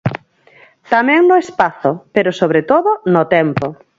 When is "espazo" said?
1.43-1.91